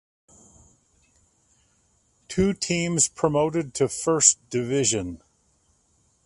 [2.27, 5.21] Two teams promoted to First Division.